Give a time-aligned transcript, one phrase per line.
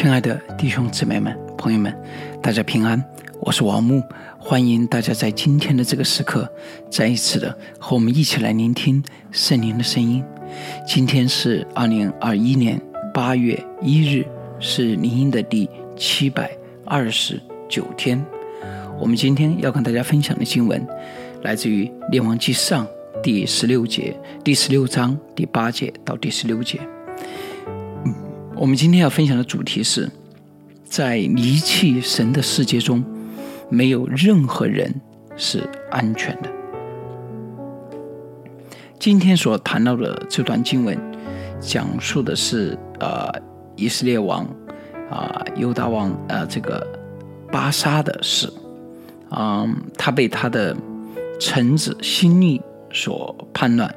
[0.00, 1.92] 亲爱的弟兄姊妹们、朋友们，
[2.40, 3.04] 大家平安！
[3.40, 4.00] 我是王木，
[4.38, 6.48] 欢迎大家在今天的这个时刻，
[6.88, 9.02] 再一次的和我们一起来聆听
[9.32, 10.22] 圣灵的声音。
[10.86, 12.80] 今天是二零二一年
[13.12, 14.24] 八月一日，
[14.60, 18.24] 是灵音的第七百二十九天。
[19.00, 20.86] 我们今天要跟大家分享的经文，
[21.42, 22.86] 来自于《列王纪上》
[23.20, 26.78] 第十六节、第十六章第八节到第十六节。
[28.60, 30.10] 我们今天要分享的主题是，
[30.84, 33.04] 在离弃神的世界中，
[33.70, 34.92] 没有任何人
[35.36, 36.50] 是安全的。
[38.98, 40.98] 今天所谈到的这段经文，
[41.60, 43.32] 讲述的是呃
[43.76, 44.44] 以色列王
[45.08, 46.84] 啊犹大王啊这个
[47.52, 48.52] 巴沙的事。
[49.30, 50.76] 嗯，他被他的
[51.38, 52.60] 臣子辛利
[52.92, 53.94] 所叛乱，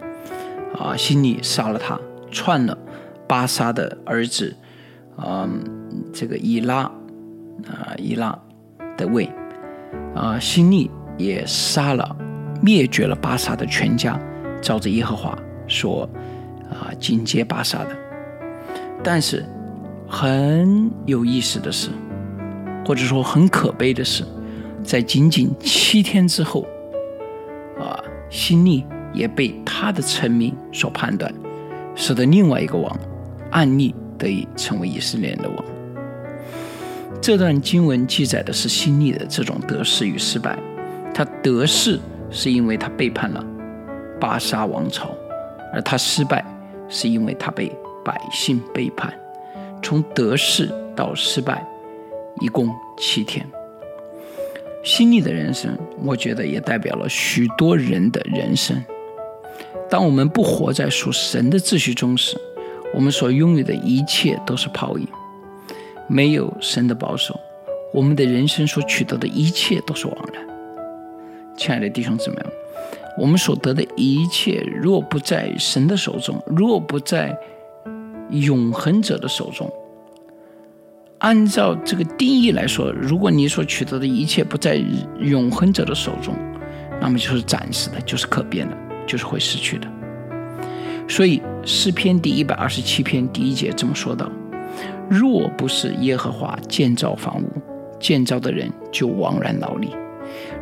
[0.77, 1.99] 啊，辛利杀了他，
[2.31, 2.77] 篡了
[3.31, 4.53] 巴沙的儿子，
[5.17, 5.63] 嗯，
[6.11, 8.37] 这个伊拉，啊，伊拉
[8.97, 9.31] 的位，
[10.13, 12.13] 啊，辛利也杀了，
[12.61, 14.19] 灭绝了巴沙的全家，
[14.61, 15.33] 照着耶和华
[15.65, 16.03] 说，
[16.69, 17.95] 啊，警戒巴沙的。
[19.01, 19.45] 但是
[20.09, 21.89] 很有意思的是，
[22.85, 24.25] 或者说很可悲的是。
[24.83, 26.67] 在仅仅七天之后，
[27.79, 27.97] 啊，
[28.29, 31.33] 新利也被他的臣民所判断，
[31.95, 32.93] 使得另外一个王
[33.51, 35.65] 暗利得以成为以色列人的王。
[37.21, 40.57] 这段经文记载的是新利的这种得势与失败。
[41.13, 41.99] 他得势
[42.31, 43.45] 是因为他背叛了
[44.19, 45.11] 巴沙王朝，
[45.73, 46.43] 而他失败
[46.89, 47.71] 是因为他被
[48.03, 49.13] 百姓背叛。
[49.83, 51.63] 从得势到失败，
[52.39, 53.45] 一共七天。
[54.83, 58.83] 新利的人生，我觉得也代表了许多人的人生。
[59.89, 62.35] 当我们不活在属神的秩序中时，
[62.93, 65.07] 我们所拥有的一切都是泡影。
[66.07, 67.39] 没有神的保守，
[67.93, 70.45] 我们的人生所取得的一切都是枉然。
[71.55, 72.45] 亲爱的弟兄姊妹们，
[73.17, 77.37] 我们所得的一切，若不在神的手中，若不在
[78.29, 79.71] 永恒者的手中，
[81.19, 84.75] 按照这个定义来说，如果你所取得的一切不在
[85.19, 86.35] 永恒者的手中，
[86.99, 88.75] 那么就是暂时的，就是可变的，
[89.07, 89.87] 就是会失去的。
[91.07, 94.29] 所以诗篇第一百二十七篇第一节这么说道
[95.07, 97.47] ：“若不是耶和华建造房屋，
[97.99, 99.89] 建造的人就枉然劳力；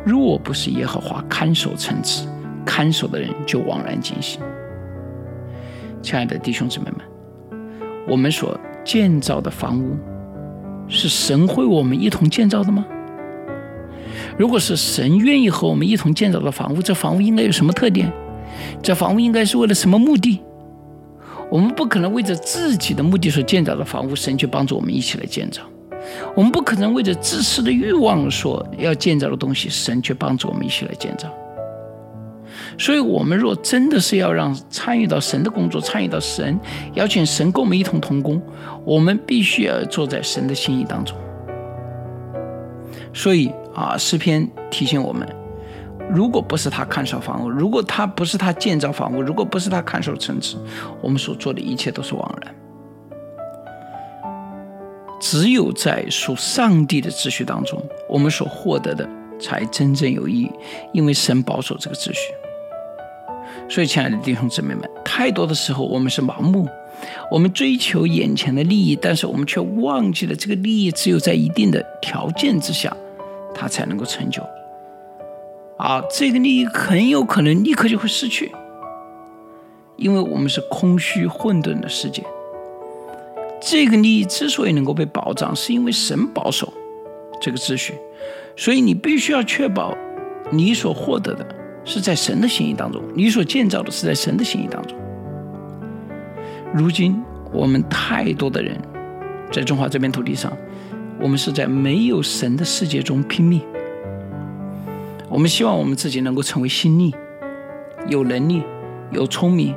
[0.04, 2.28] 若不是耶和华看守城池，
[2.66, 4.40] 看守的人就枉然惊醒。”
[6.02, 7.00] 亲爱的弟兄姊妹们，
[8.06, 9.96] 我们所建造的房屋。
[10.92, 12.84] 是神会我们一同建造的吗？
[14.36, 18.12] 如果是神愿意和我们一同建造的房屋，这房屋应该有什么特点？
[18.82, 20.40] 这房屋应该是为了什么目的？
[21.50, 25.62] 我们不可能为着自己的目的所建造的房屋，神去帮助我们一起来建造；
[26.36, 31.28] 我们不可能为着自私的欲望所要建造的东西，神却帮助我们一起来建造。
[32.78, 36.58] 所以，我们若真的是要让参与到神的工作，参与到神
[36.94, 38.40] 邀请神跟我们一同同工，
[38.84, 41.16] 我们必须要坐在神的心意当中。
[43.12, 45.28] 所以啊，诗篇提醒我们：
[46.12, 50.56] 如果不是他看守房屋，如果他不是他建造房屋，如果不是他看守城池，
[51.00, 52.54] 我们所做的一切都是枉然。
[55.20, 60.50] 只有在属上帝的秩序当中，我们所获得的才真正有意义，
[60.92, 62.32] 因为神保守这个秩序。
[63.68, 66.66] 所以，亲爱的弟兄姊妹们，太多的时候我们是盲目，
[67.30, 72.96] 我们追求眼前的利益，但是我们却忘记了这个利益只有在一定的条件之下，
[73.54, 74.42] 它才能够成就。
[75.80, 78.52] 啊，这个利益很有可能立刻就会失去，
[79.96, 82.22] 因为我们是空虚混沌的世界。
[83.62, 86.70] 这个利益之所以能够被保障，是因为神保守
[87.40, 87.94] 这个秩序，
[88.56, 89.96] 所以你必须要确保
[90.50, 91.46] 你所获得的。
[91.82, 94.94] 是在神的心意当中，你所建造的是在神的心意当中。
[96.74, 97.18] 如今
[97.50, 98.78] 我们太多的人
[99.50, 100.52] 在中华这片土地上，
[101.18, 103.62] 我们是在没有神的世界中拼命。
[105.30, 107.14] 我们希望我们自己能够成为新力，
[108.08, 108.64] 有能力、
[109.12, 109.72] 有聪明、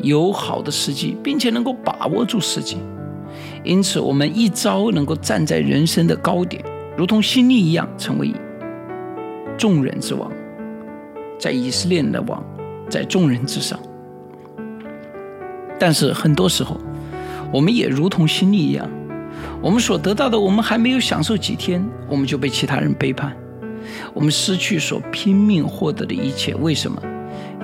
[0.00, 2.76] 有好的时机，并且能够把握住时机。
[3.62, 6.60] 因此，我们一朝能够站在人生的高点，
[6.96, 8.34] 如同新力一样，成为
[9.56, 10.28] 众人之王。
[11.38, 12.44] 在以色列的王，
[12.88, 13.78] 在众人之上。
[15.78, 16.76] 但是很多时候，
[17.52, 18.90] 我们也如同心力一样，
[19.62, 23.36] 我们所得到的，我们还没有享受几天，我们就被其他人背叛，
[24.12, 26.54] 我们失去所拼命获得的一切。
[26.54, 27.00] 为什么？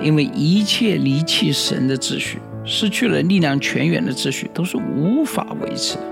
[0.01, 6.03] 因为一切离弃神的秩序，失去了力量泉源的秩序，都是无法维持的。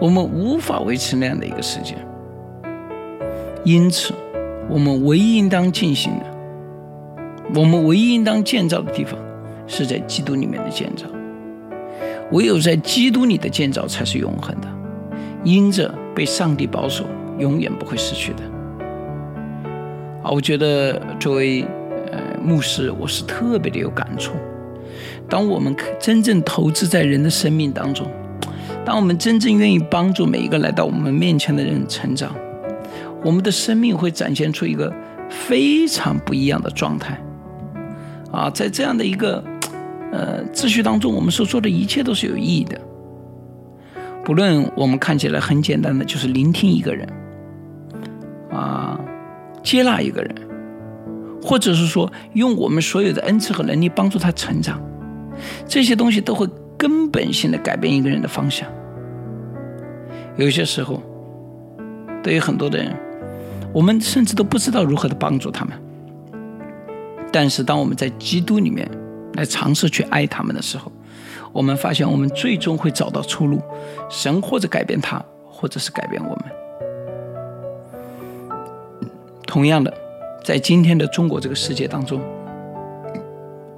[0.00, 1.94] 我们无法维持那样的一个世界。
[3.62, 4.14] 因此，
[4.70, 6.26] 我们唯一应当进行的，
[7.54, 9.18] 我们唯一应当建造的地方，
[9.66, 11.06] 是在基督里面的建造。
[12.32, 14.68] 唯有在基督里的建造才是永恒的，
[15.44, 17.04] 因着被上帝保守，
[17.38, 18.42] 永远不会失去的。
[20.24, 21.62] 啊，我觉得作为
[22.10, 24.32] 呃牧师，我是特别的有感触。
[25.28, 28.06] 当我们真正投资在人的生命当中，
[28.86, 32.34] 当我们真正愿意帮助每一个来到我们面前的人成长，
[33.22, 34.90] 我们的生命会展现出一个
[35.28, 37.22] 非常不一样的状态。
[38.32, 39.44] 啊，在这样的一个
[40.10, 42.80] 呃秩序当中，我们所做的一切都是有意义的。
[44.24, 47.06] 不论我们看起来很简单的，就是聆听一个人，
[48.50, 48.98] 啊，
[49.64, 50.32] 接纳一个人，
[51.42, 54.80] 或者是说用我们所有的恩赐和能力帮助他成长，
[55.66, 56.46] 这些东西都会
[56.78, 58.68] 根本性的改变一个人的方向。
[60.36, 61.02] 有些时候，
[62.22, 62.94] 对于很多的人。
[63.72, 65.76] 我们甚至都不知道如何的帮助他们，
[67.32, 68.88] 但是当我们在基督里面
[69.32, 70.92] 来尝试去爱他们的时候，
[71.52, 73.60] 我们发现我们最终会找到出路。
[74.08, 76.44] 神或者改变他，或者是改变我们。
[79.54, 79.94] 同样的，
[80.42, 82.20] 在今天的中国这个世界当中，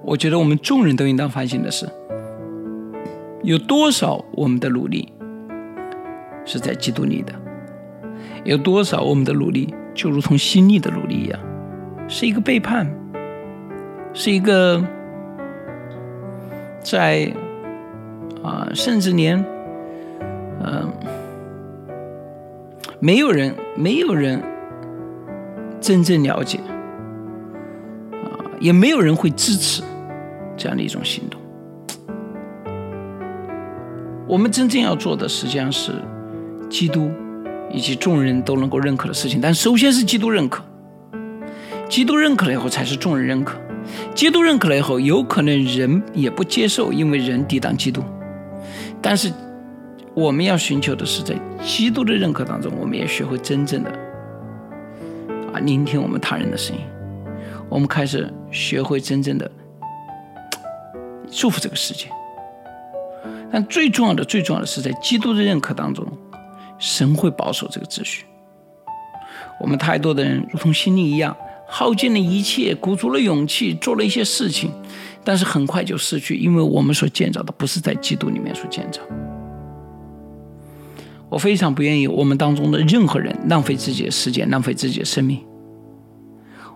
[0.02, 1.87] 我觉得我们众人都应当反省的是，
[3.43, 5.12] 有多少我们的努力
[6.46, 7.34] 是在基督里的，
[8.43, 9.75] 有多少我们的努力。
[9.93, 11.38] 就如同心力的努力一样，
[12.08, 12.90] 是一个背叛，
[14.14, 14.82] 是一个
[16.81, 17.31] 在
[18.43, 19.44] 啊，甚至连
[20.64, 20.90] 嗯，
[22.99, 24.43] 没有人，没有人
[25.81, 26.58] 真正了解
[28.12, 28.26] 啊，
[28.61, 29.82] 也没有人会支持
[30.56, 31.40] 这样的一种行动。
[34.28, 35.93] 我们真正要做的，实际上是
[36.69, 37.11] 基督。
[37.69, 40.62] 以及众人都能够认可的事情，但首先是基督认可。
[41.88, 43.58] 基督认可了以后，才是众人认可。
[44.14, 48.00] 基督认可了以后，有可能人也不接受，因为人抵挡基督。
[49.02, 49.32] 但是，
[50.14, 53.90] 我们要寻求的是，在基督的认可当中，我们也学会真正的
[55.61, 56.82] 聆听我们他人的声音。
[57.69, 59.50] 我们开始学会真正的
[61.31, 62.06] 祝福这个世界。
[63.50, 66.06] 但最重要的、最重要的是，在基督的认可当中。
[66.79, 68.26] 神会保守这个秩序。
[69.58, 71.35] 我们太多的人如同心灵一样，
[71.67, 74.70] 耗尽了一切，鼓足了勇气，做了一些事情，
[75.25, 79.00] 但是很快就失去，因为我们所建造的不是在基督里面所建造。
[81.31, 85.43] 我非常不愿意我们当中的任何人浪费自己的时间，浪费自己的生命。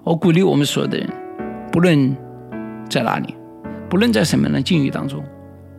[0.03, 1.09] 我鼓励我们所有的人，
[1.71, 2.17] 不论
[2.89, 3.35] 在哪里，
[3.89, 5.23] 不论在什么样的境遇当中，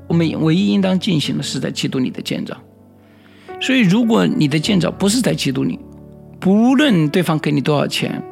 [0.08, 2.56] 我们唯一应当进行的是在基督里的建造。
[3.60, 5.80] 所以，如果你的建造不是在基督里，
[6.40, 8.24] 不论对方给你多少钱，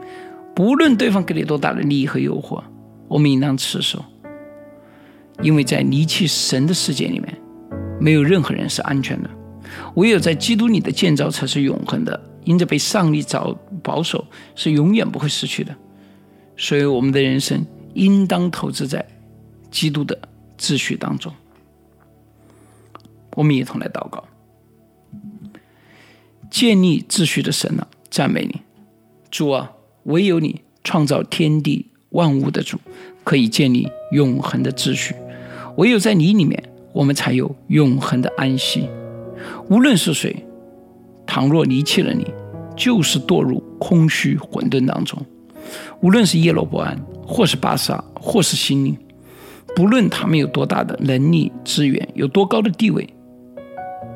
[0.56, 2.62] 不论对方给你多大的利益和诱惑，
[3.08, 4.04] 我们应当持守，
[5.42, 7.38] 因为在离弃神的世界里面，
[8.00, 9.30] 没有任何人是安全的，
[9.96, 12.20] 唯有在基督里的建造才是永恒的，
[12.50, 14.26] 因着被上帝保保守，
[14.56, 15.76] 是永远不会失去的。
[16.58, 19.06] 所以，我们的人生应当投资在
[19.70, 20.18] 基督的
[20.58, 21.32] 秩序当中。
[23.36, 24.24] 我们一同来祷告。
[26.50, 28.62] 建立秩序的神啊，赞美你，
[29.30, 29.72] 主啊！
[30.06, 32.80] 唯有你创造天地万物的主，
[33.24, 35.14] 可以建立永恒的秩序。
[35.78, 38.90] 唯有在你里面，我们才有永恒的安息。
[39.70, 40.44] 无论是谁，
[41.28, 42.26] 倘若离弃了你，
[42.80, 45.22] 就是堕入空虚混沌当中。
[46.02, 48.98] 无论是耶罗伯安，或是巴萨，或是心灵，
[49.76, 53.08] 不论他们有多大的能力资源，有多高的地位。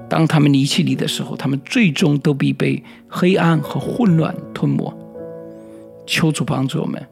[0.10, 4.92] 当他们离弃你的时候，他们最终都必被黑暗和混乱吞没。
[6.06, 7.08] 求主帮助我们，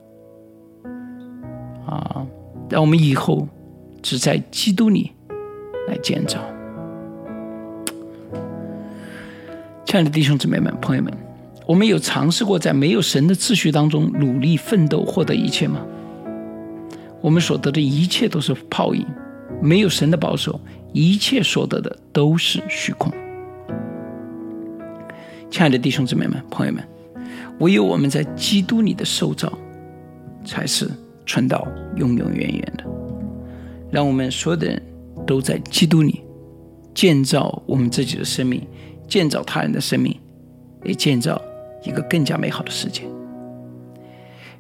[1.86, 2.26] 啊，
[2.70, 3.48] 让我们以后
[4.02, 5.12] 只在基督里
[5.88, 6.40] 来建造。
[9.86, 11.12] 亲爱的弟兄姊妹们、朋友们，
[11.72, 15.80] 我们有尝试过在没有神的秩序当中努力奋斗获得一切吗？
[17.22, 19.08] 我们所得的一切都是泡影，
[19.62, 20.60] 没有神的保守。
[20.92, 23.10] 一切所得的都是虚空。
[25.50, 26.84] 亲爱的弟兄姊妹们、朋友们，
[27.60, 29.58] 唯有我们在基督里的受造，
[30.44, 30.92] 才是
[31.26, 32.84] 存到永永远远的。
[33.90, 34.84] 让我们所有的人
[35.26, 36.20] 都在基督里
[36.94, 38.62] 建造我们自己的生命，
[39.08, 40.14] 建造他人的生命，
[40.84, 41.42] 也建造
[41.84, 43.04] 一个更加美好的世界。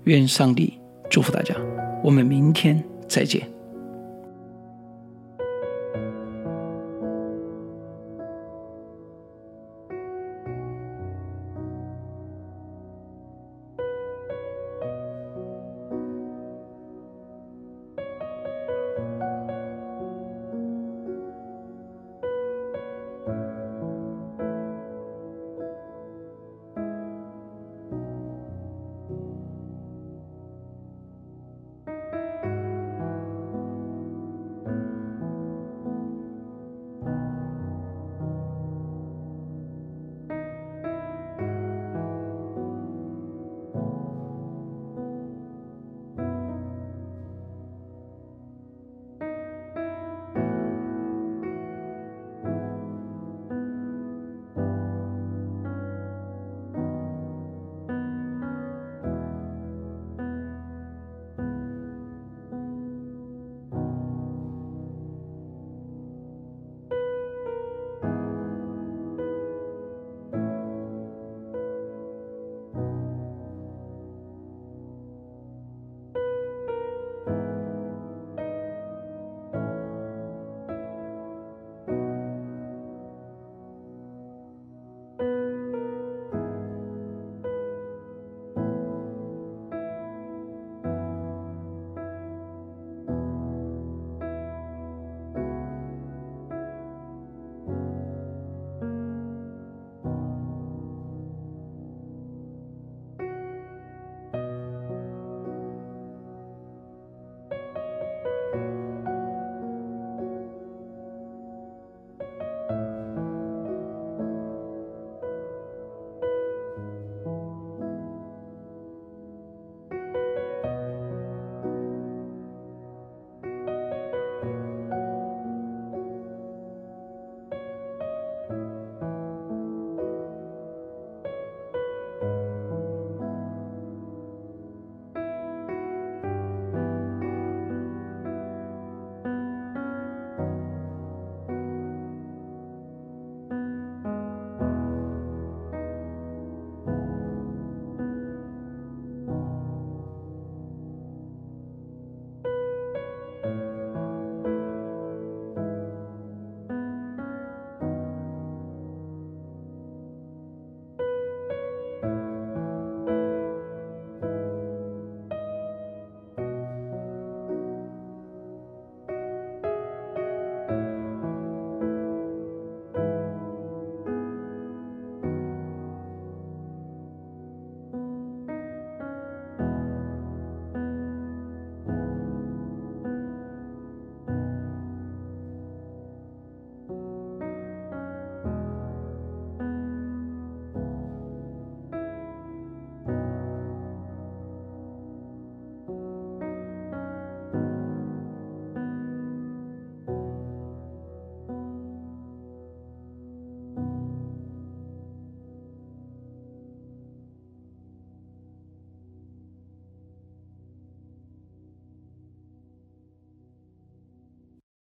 [0.06, 1.54] 愿上帝祝福大家，
[2.04, 3.51] 我们明天再见。